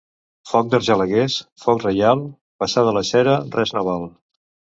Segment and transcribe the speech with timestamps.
[0.51, 2.25] Foc d'argelagues, foc reial,
[2.65, 4.11] passada la xera res no val.